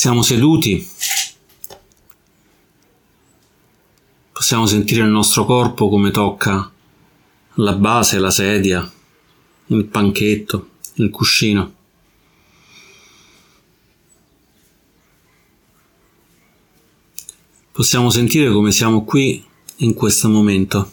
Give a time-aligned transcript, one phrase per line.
[0.00, 0.88] Siamo seduti,
[4.32, 6.72] possiamo sentire il nostro corpo come tocca
[7.56, 8.90] la base, la sedia,
[9.66, 11.74] il panchetto, il cuscino.
[17.70, 19.44] Possiamo sentire come siamo qui
[19.76, 20.92] in questo momento.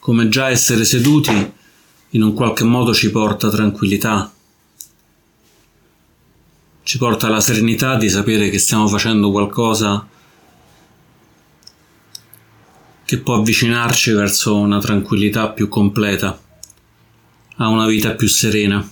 [0.00, 1.56] Come già essere seduti
[2.10, 4.32] in un qualche modo ci porta tranquillità,
[6.82, 10.06] ci porta alla serenità di sapere che stiamo facendo qualcosa
[13.04, 16.40] che può avvicinarci verso una tranquillità più completa,
[17.56, 18.86] a una vita più serena.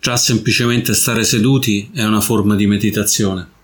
[0.00, 3.55] Già semplicemente stare seduti è una forma di meditazione.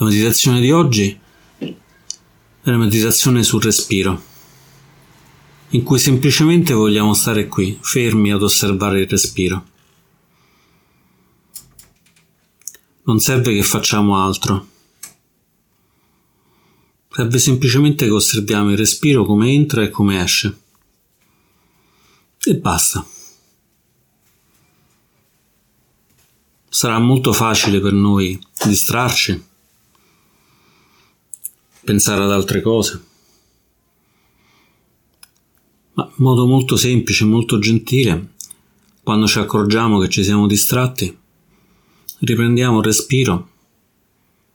[0.00, 1.20] La meditazione di oggi
[1.58, 1.74] è
[2.70, 4.22] la meditazione sul respiro,
[5.70, 9.66] in cui semplicemente vogliamo stare qui, fermi ad osservare il respiro.
[13.02, 14.68] Non serve che facciamo altro.
[17.10, 20.60] Serve semplicemente che osserviamo il respiro come entra e come esce.
[22.44, 23.04] E basta.
[26.68, 29.46] Sarà molto facile per noi distrarci
[31.88, 33.02] pensare ad altre cose.
[35.94, 38.34] Ma in modo molto semplice, molto gentile,
[39.02, 41.16] quando ci accorgiamo che ci siamo distratti,
[42.18, 43.48] riprendiamo il respiro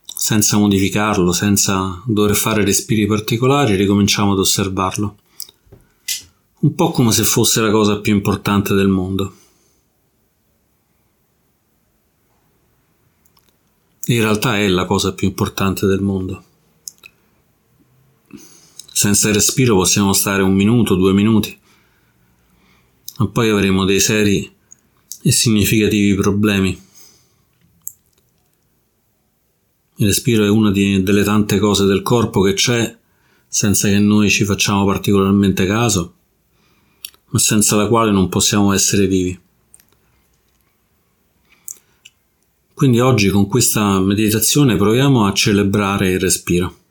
[0.04, 5.16] senza modificarlo, senza dover fare respiri particolari, ricominciamo ad osservarlo.
[6.60, 9.34] Un po' come se fosse la cosa più importante del mondo.
[14.06, 16.52] In realtà è la cosa più importante del mondo.
[18.96, 21.58] Senza respiro possiamo stare un minuto, due minuti,
[23.18, 24.48] ma poi avremo dei seri
[25.20, 26.80] e significativi problemi.
[29.96, 32.96] Il respiro è una di, delle tante cose del corpo che c'è
[33.48, 36.14] senza che noi ci facciamo particolarmente caso,
[37.30, 39.36] ma senza la quale non possiamo essere vivi.
[42.72, 46.82] Quindi oggi con questa meditazione proviamo a celebrare il respiro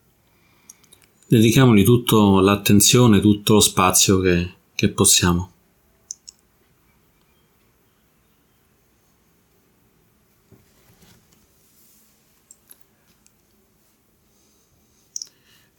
[1.34, 5.52] dedichiamogli tutta l'attenzione, tutto lo spazio che, che possiamo.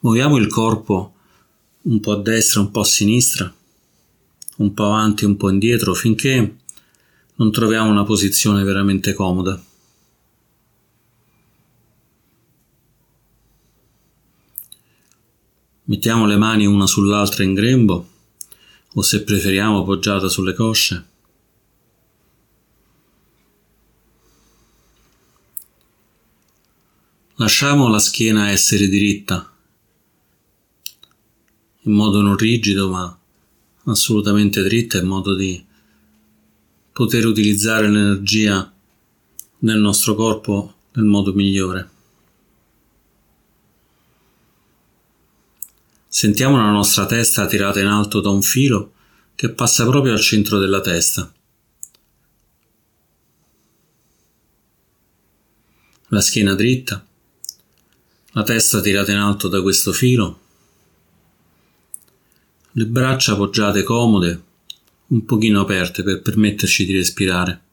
[0.00, 1.12] Muoviamo il corpo
[1.82, 3.54] un po' a destra, un po' a sinistra,
[4.56, 6.56] un po' avanti, un po' indietro, finché
[7.36, 9.62] non troviamo una posizione veramente comoda.
[15.86, 18.08] Mettiamo le mani una sull'altra in grembo
[18.94, 21.06] o se preferiamo appoggiata sulle cosce.
[27.34, 29.52] Lasciamo la schiena essere diritta,
[31.82, 33.18] in modo non rigido ma
[33.84, 35.62] assolutamente dritta, in modo di
[36.92, 38.72] poter utilizzare l'energia
[39.58, 41.90] nel nostro corpo nel modo migliore.
[46.16, 48.92] Sentiamo la nostra testa tirata in alto da un filo
[49.34, 51.34] che passa proprio al centro della testa.
[56.06, 57.04] La schiena dritta,
[58.30, 60.40] la testa tirata in alto da questo filo,
[62.70, 64.42] le braccia appoggiate comode,
[65.08, 67.63] un pochino aperte per permetterci di respirare.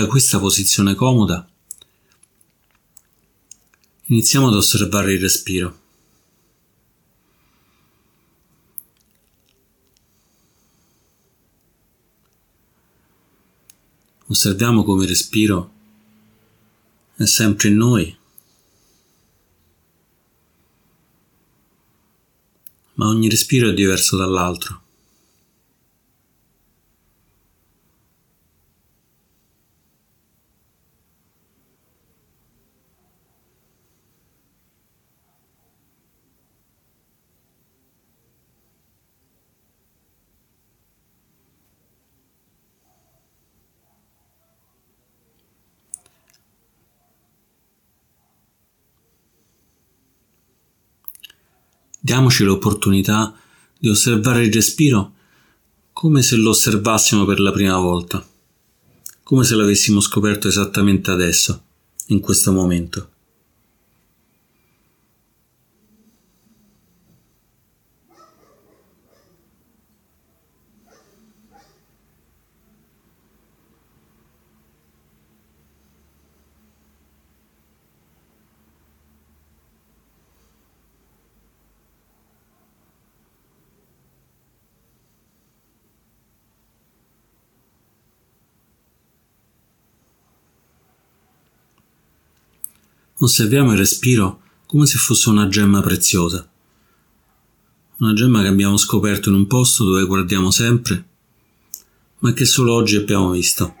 [0.00, 1.46] Da questa posizione comoda
[4.04, 5.80] iniziamo ad osservare il respiro.
[14.28, 15.72] Osserviamo come il respiro
[17.16, 18.18] è sempre in noi,
[22.94, 24.82] ma ogni respiro è diverso dall'altro.
[52.10, 53.32] Diamoci l'opportunità
[53.78, 55.12] di osservare il respiro
[55.92, 58.26] come se lo osservassimo per la prima volta,
[59.22, 61.62] come se l'avessimo scoperto esattamente adesso,
[62.06, 63.10] in questo momento.
[93.22, 96.48] Osserviamo il respiro come se fosse una gemma preziosa.
[97.98, 101.04] Una gemma che abbiamo scoperto in un posto dove guardiamo sempre,
[102.20, 103.74] ma che solo oggi abbiamo visto.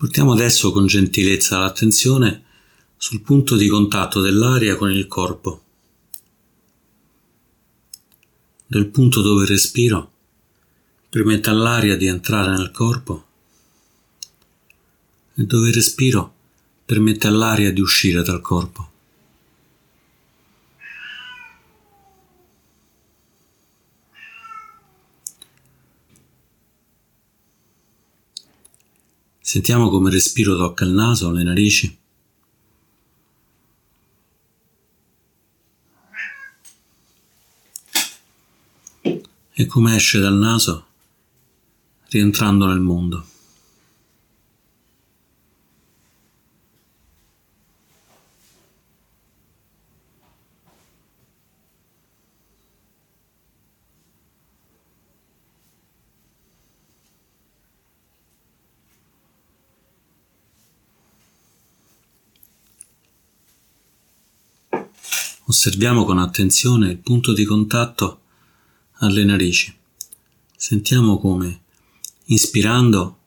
[0.00, 2.44] Portiamo adesso con gentilezza l'attenzione
[2.96, 5.62] sul punto di contatto dell'aria con il corpo,
[8.66, 10.10] del punto dove respiro
[11.06, 13.26] permette all'aria di entrare nel corpo
[15.34, 16.34] e dove respiro
[16.82, 18.89] permette all'aria di uscire dal corpo.
[29.50, 31.98] Sentiamo come il respiro tocca il naso, le narici.
[39.50, 40.86] E come esce dal naso
[42.10, 43.26] rientrando nel mondo.
[65.50, 68.20] Osserviamo con attenzione il punto di contatto
[68.98, 69.76] alle narici.
[70.54, 71.62] Sentiamo come,
[72.26, 73.18] inspirando,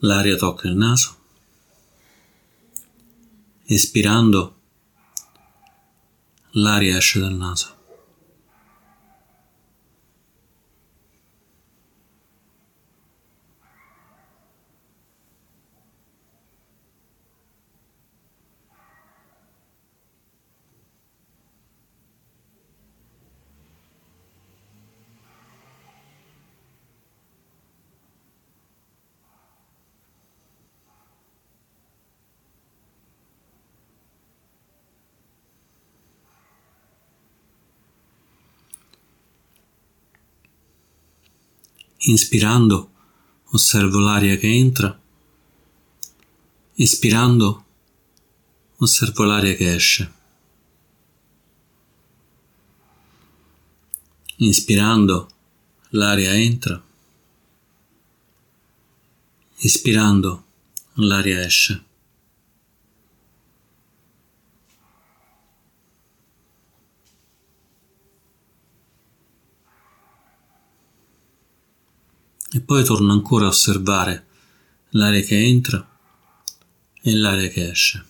[0.00, 1.16] l'aria tocca il naso,
[3.64, 4.60] espirando,
[6.50, 7.81] l'aria esce dal naso.
[42.04, 42.90] Inspirando
[43.50, 44.98] osservo l'aria che entra,
[46.74, 47.64] espirando
[48.78, 50.12] osservo l'aria che esce.
[54.38, 55.28] Inspirando
[55.90, 56.82] l'aria entra,
[59.58, 60.44] espirando
[60.94, 61.84] l'aria esce.
[72.52, 74.26] E poi torno ancora a osservare
[74.90, 75.86] l'aria che entra
[77.00, 78.04] e l'aria che esce.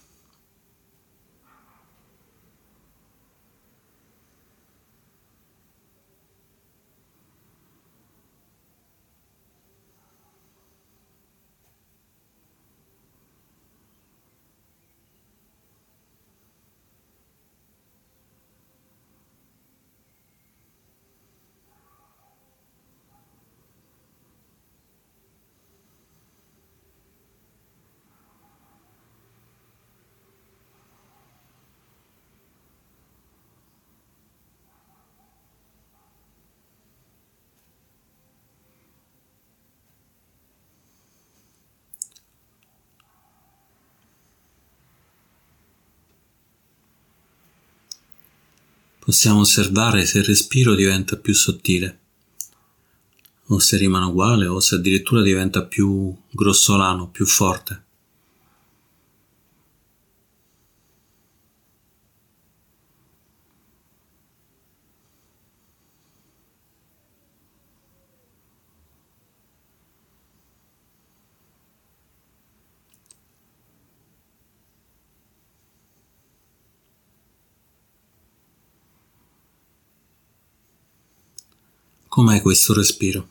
[49.04, 51.98] Possiamo osservare se il respiro diventa più sottile,
[53.46, 57.82] o se rimane uguale, o se addirittura diventa più grossolano, più forte.
[82.22, 83.28] Com'è questo respiro?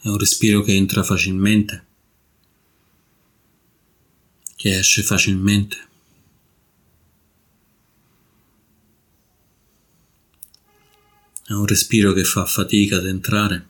[0.00, 1.86] È un respiro che entra facilmente,
[4.54, 5.88] che esce facilmente.
[11.46, 13.68] È un respiro che fa fatica ad entrare,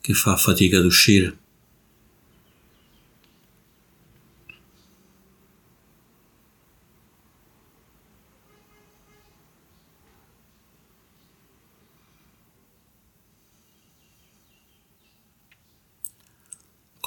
[0.00, 1.38] che fa fatica ad uscire.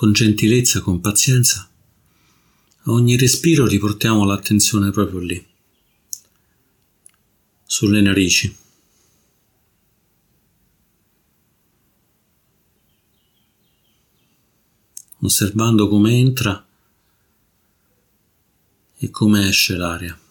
[0.03, 1.65] Con gentilezza, con pazienza,
[2.81, 5.47] a ogni respiro riportiamo l'attenzione proprio lì,
[7.63, 8.53] sulle narici.
[15.21, 16.67] osservando come entra
[18.97, 20.22] e come esce l'aria.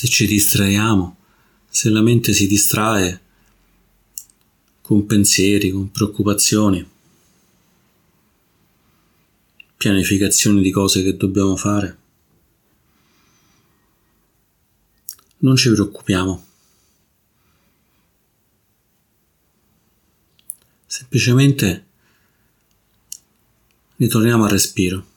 [0.00, 1.14] Se ci distraiamo,
[1.68, 3.20] se la mente si distrae
[4.80, 6.88] con pensieri, con preoccupazioni,
[9.76, 11.98] pianificazioni di cose che dobbiamo fare,
[15.40, 16.46] non ci preoccupiamo.
[20.86, 21.86] Semplicemente
[23.96, 25.09] ritorniamo al respiro.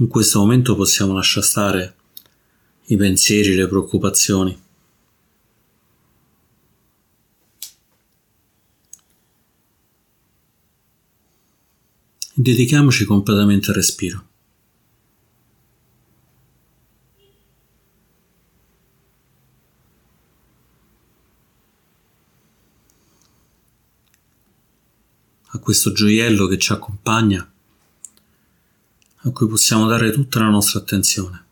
[0.00, 1.94] In questo momento possiamo lasciare stare
[2.86, 4.58] i pensieri, le preoccupazioni.
[12.32, 14.24] Dedichiamoci completamente al respiro.
[25.52, 27.52] a questo gioiello che ci accompagna
[29.22, 31.44] a cui possiamo dare tutta la nostra attenzione.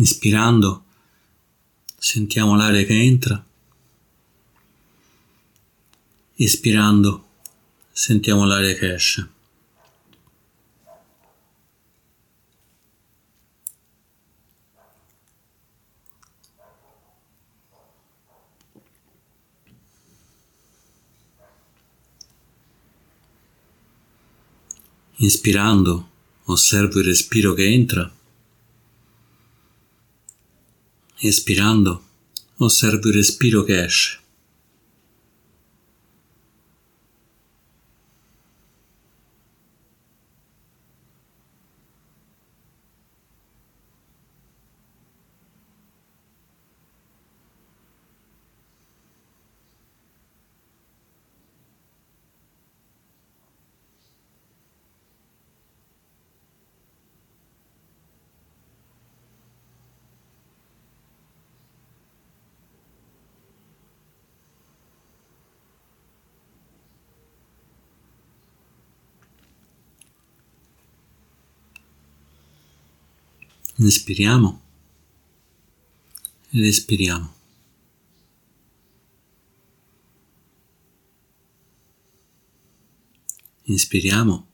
[0.00, 0.84] Inspirando,
[1.98, 3.44] sentiamo l'aria che entra.
[6.36, 7.26] Espirando,
[7.92, 9.28] sentiamo l'aria che esce.
[25.16, 26.08] Inspirando,
[26.44, 28.10] osservo il respiro che entra.
[31.22, 32.02] Espirando,
[32.56, 34.18] osservo il respiro che esce.
[73.80, 74.60] Inspiriamo
[76.50, 77.34] ed espiriamo.
[83.62, 84.46] Inspiriamo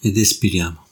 [0.00, 0.91] ed espiriamo.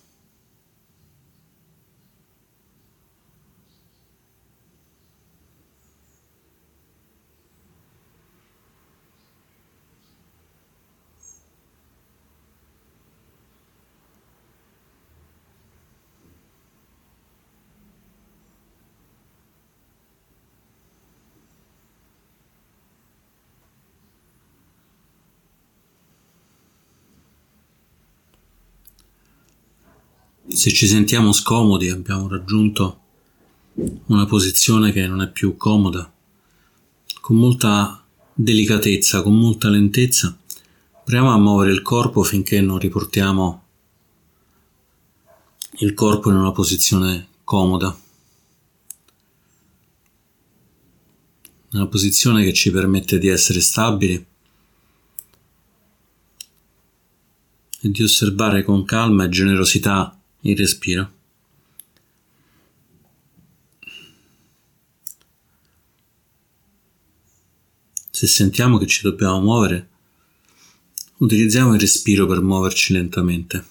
[30.53, 33.01] Se ci sentiamo scomodi, abbiamo raggiunto
[34.07, 36.13] una posizione che non è più comoda,
[37.21, 38.05] con molta
[38.35, 40.37] delicatezza, con molta lentezza,
[41.05, 43.63] proviamo a muovere il corpo finché non riportiamo
[45.79, 47.97] il corpo in una posizione comoda,
[51.71, 54.27] una posizione che ci permette di essere stabili
[57.83, 61.13] e di osservare con calma e generosità il respiro.
[68.11, 69.89] Se sentiamo che ci dobbiamo muovere,
[71.19, 73.65] utilizziamo il respiro per muoverci lentamente.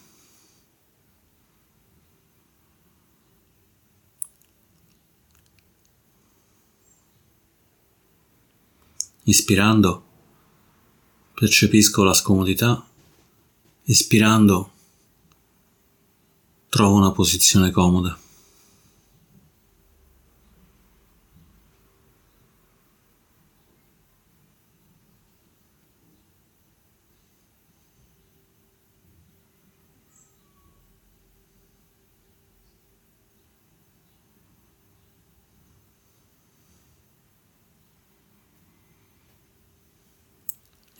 [9.23, 10.03] Ispirando
[11.35, 12.83] percepisco la scomodità,
[13.85, 14.71] espirando
[16.69, 18.15] Trovo una posizione comoda.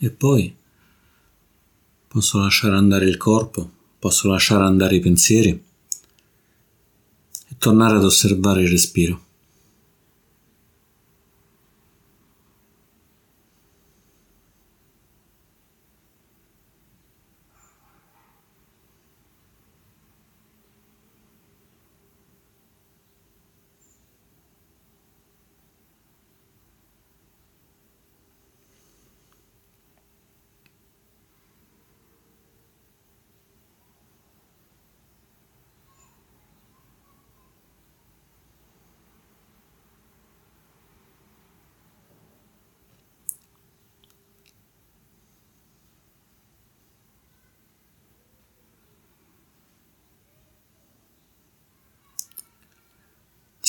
[0.02, 0.56] E poi
[2.08, 8.70] posso lasciare andare il corpo posso lasciare andare i pensieri e tornare ad osservare il
[8.70, 9.28] respiro.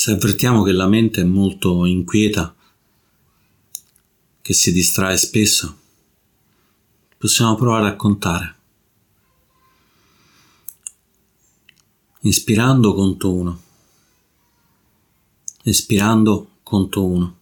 [0.02, 2.56] Se avvertiamo che la mente è molto inquieta,
[4.42, 5.78] che si distrae spesso,
[7.20, 8.56] possiamo provare a contare.
[12.22, 13.62] Inspirando conto 1,
[15.66, 17.38] espirando conto 1,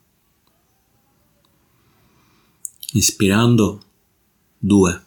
[2.91, 3.81] ispirando
[4.57, 5.05] 2,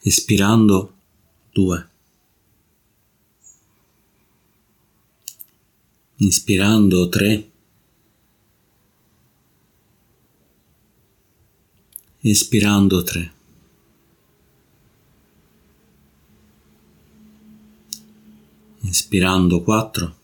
[0.00, 0.94] espirando
[1.52, 1.94] 2.
[6.18, 7.44] Inspirando 3,
[12.22, 13.30] espirando 3.
[18.82, 20.14] Inspirando 4,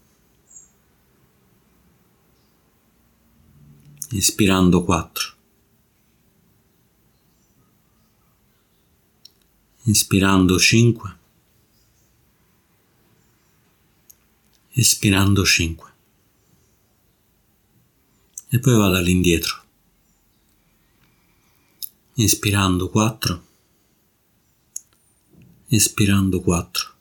[4.12, 5.34] espirando 4.
[9.84, 11.21] Inspirando 5.
[14.72, 15.90] Espirando 5
[18.48, 19.60] e poi vado all'indietro.
[22.14, 23.50] Inspirando 4
[25.74, 26.94] espirando 4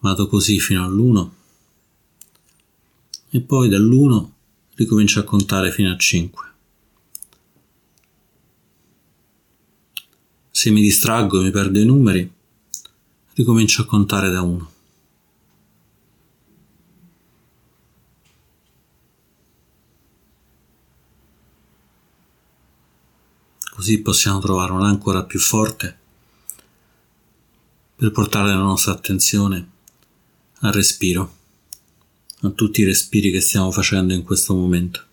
[0.00, 1.30] vado così fino all'1
[3.30, 4.28] e poi dall'1
[4.74, 6.44] ricomincio a contare fino a 5
[10.50, 12.30] se mi distraggo e mi perdo i numeri
[13.32, 14.72] ricomincio a contare da 1
[23.76, 25.98] così possiamo trovare un'ancora più forte
[27.94, 29.68] per portare la nostra attenzione
[30.60, 31.36] al respiro,
[32.40, 35.04] a tutti i respiri che stiamo facendo in questo momento.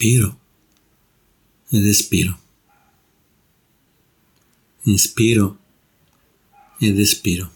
[0.00, 0.34] Inspiro
[1.70, 2.38] ed espiro.
[4.86, 5.58] Inspiro
[6.80, 7.50] ed espiro.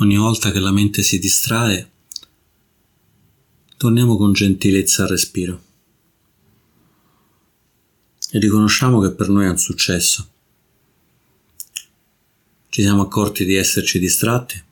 [0.00, 1.90] Ogni volta che la mente si distrae,
[3.76, 5.62] torniamo con gentilezza al respiro
[8.30, 10.30] e riconosciamo che per noi è un successo.
[12.70, 14.62] Ci siamo accorti di esserci distratti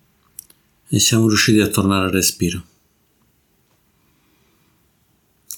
[0.89, 2.65] e siamo riusciti a tornare al respiro.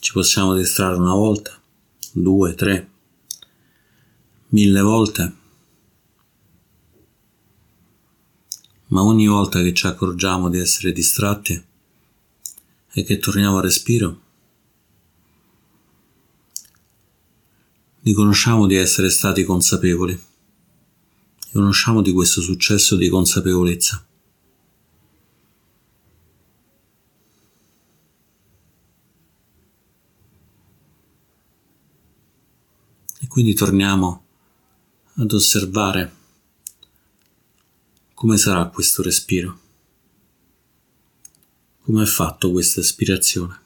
[0.00, 1.62] Ci possiamo distrarre una volta,
[2.10, 2.90] due, tre,
[4.48, 5.38] mille volte
[8.90, 11.64] ma ogni volta che ci accorgiamo di essere distratti
[12.92, 14.20] e che torniamo al respiro,
[18.02, 20.20] riconosciamo di essere stati consapevoli,
[21.46, 24.04] riconosciamo di questo successo di consapevolezza.
[33.20, 34.24] E quindi torniamo
[35.14, 36.18] ad osservare
[38.20, 39.58] come sarà questo respiro?
[41.80, 43.59] Come è fatto questa ispirazione?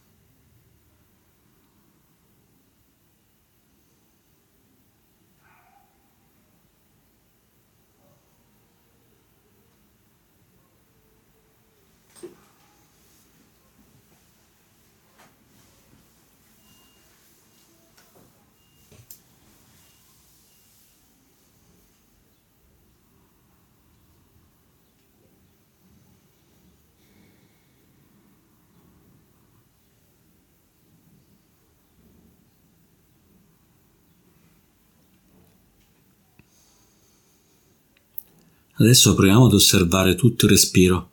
[38.76, 41.10] Adesso proviamo ad osservare tutto il respiro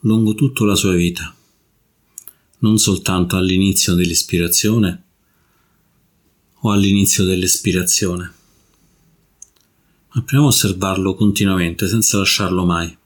[0.00, 1.34] lungo tutta la sua vita,
[2.58, 5.02] non soltanto all'inizio dell'ispirazione
[6.60, 8.32] o all'inizio dell'espirazione,
[10.08, 12.96] ma proviamo a osservarlo continuamente senza lasciarlo mai.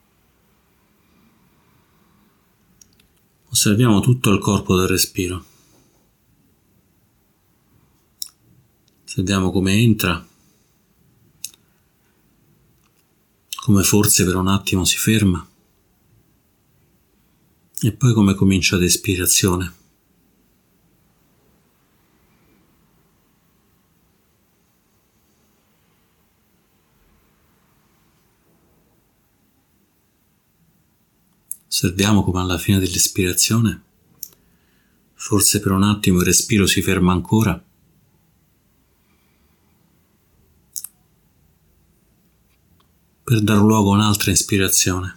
[3.49, 5.45] Osserviamo tutto il corpo del respiro.
[9.05, 10.27] Osserviamo come entra
[13.67, 15.45] come forse per un attimo si ferma
[17.81, 19.75] e poi come comincia l'espirazione.
[31.67, 33.83] Osserviamo come alla fine dell'espirazione,
[35.15, 37.66] forse per un attimo il respiro si ferma ancora
[43.27, 45.17] per dar luogo a un'altra ispirazione.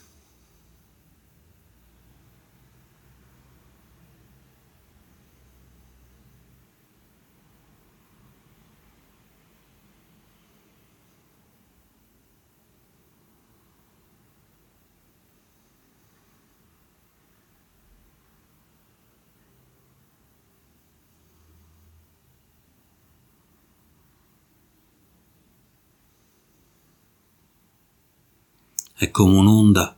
[29.00, 29.98] È come un'onda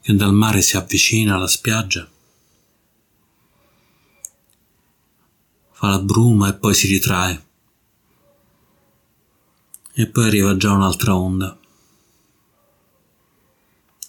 [0.00, 2.08] che dal mare si avvicina alla spiaggia,
[5.72, 7.46] fa la bruma e poi si ritrae,
[9.94, 11.58] e poi arriva già un'altra onda,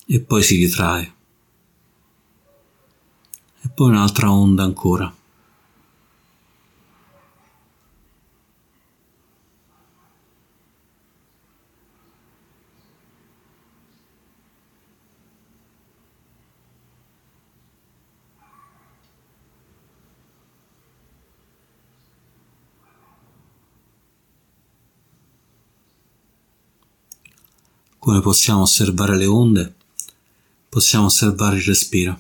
[0.06, 1.16] e poi si ritrae,
[3.62, 5.15] e poi un'altra onda ancora.
[28.06, 29.74] Come possiamo osservare le onde,
[30.70, 32.20] possiamo osservare il respiro.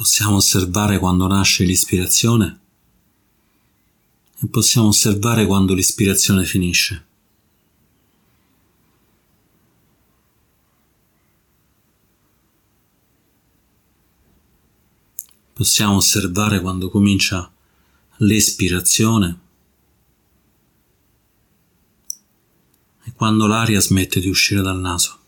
[0.00, 2.60] Possiamo osservare quando nasce l'ispirazione
[4.40, 7.04] e possiamo osservare quando l'ispirazione finisce.
[15.52, 17.52] Possiamo osservare quando comincia
[18.20, 19.38] l'espirazione
[23.04, 25.20] e quando l'aria smette di uscire dal naso.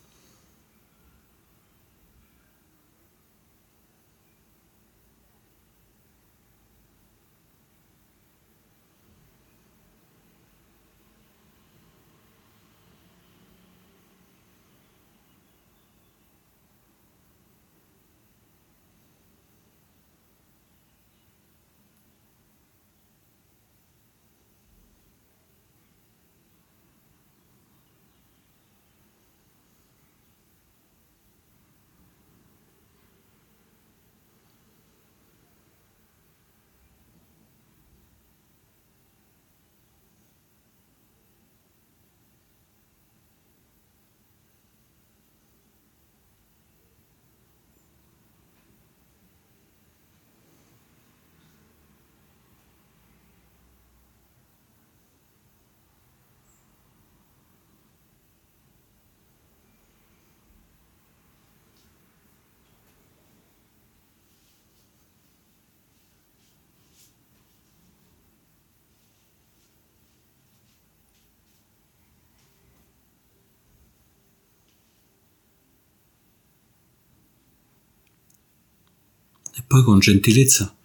[79.55, 80.77] e poi con gentilezza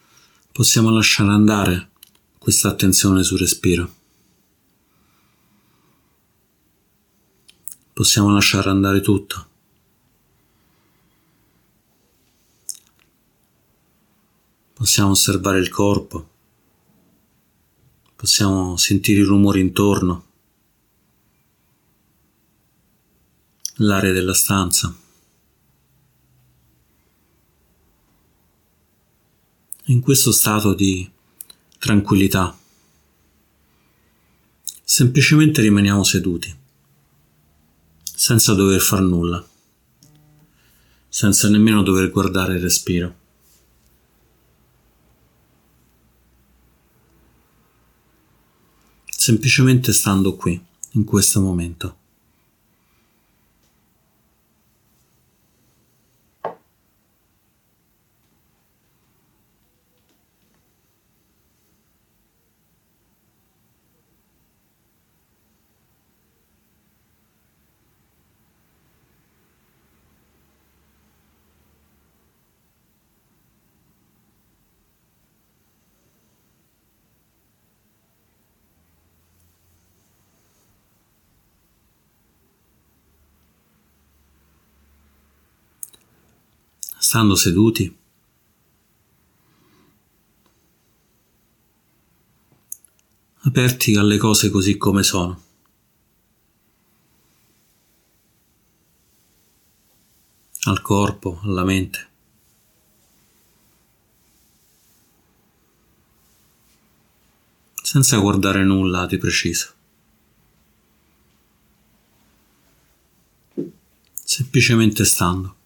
[0.54, 1.90] possiamo lasciare andare
[2.38, 3.94] questa attenzione sul respiro.
[7.92, 9.48] Possiamo lasciare andare tutto.
[14.72, 16.30] Possiamo osservare il corpo,
[18.16, 20.26] possiamo sentire i rumori intorno,
[23.80, 24.96] l'aria della stanza.
[29.90, 31.10] In questo stato di
[31.78, 32.58] tranquillità.
[34.84, 36.54] Semplicemente rimaniamo seduti,
[38.04, 39.46] senza dover far nulla,
[41.08, 43.16] senza nemmeno dover guardare il respiro.
[49.06, 51.98] Semplicemente stando qui, in questo momento.
[87.08, 87.96] Stando seduti.
[93.44, 95.42] aperti alle cose così come sono.
[100.64, 102.10] al corpo, alla mente.
[107.82, 109.74] senza guardare nulla di preciso.
[114.14, 115.57] Semplicemente stando.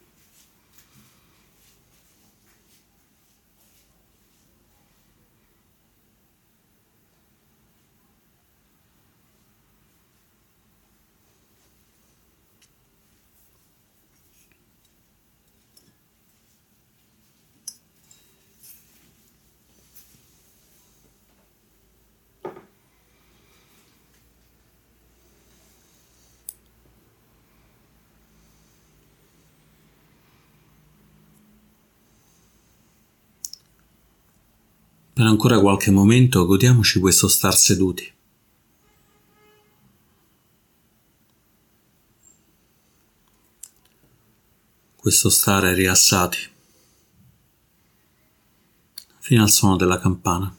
[35.14, 38.10] Per ancora qualche momento godiamoci questo star seduti.
[44.96, 46.38] Questo stare rilassati
[49.20, 50.56] fino al suono della campana.